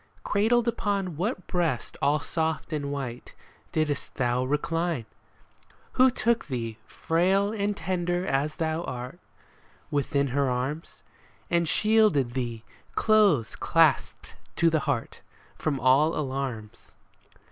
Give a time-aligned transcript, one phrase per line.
[0.23, 3.35] Cradled upon what breast all soft and white
[3.71, 5.05] Didst thou recline?
[5.91, 9.19] Who took thee, frail and tender as thou art,
[9.91, 11.03] Within her arms?
[11.51, 12.63] And shielded thee,
[12.95, 15.21] close clasped to her heart.
[15.55, 16.93] From all alarms